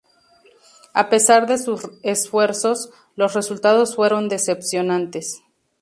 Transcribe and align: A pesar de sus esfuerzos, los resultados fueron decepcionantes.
A 0.95 1.09
pesar 1.09 1.45
de 1.45 1.59
sus 1.59 1.87
esfuerzos, 2.01 2.89
los 3.15 3.35
resultados 3.35 3.95
fueron 3.95 4.29
decepcionantes. 4.29 5.43